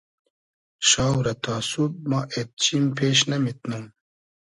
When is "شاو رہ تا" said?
0.89-1.55